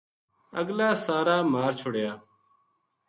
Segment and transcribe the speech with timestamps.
[0.59, 2.11] اگلا سارا مار چھڑیا